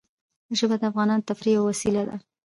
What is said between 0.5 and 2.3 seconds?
ژبې د افغانانو د تفریح یوه وسیله ده.